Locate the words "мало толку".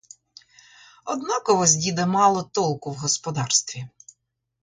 2.05-2.91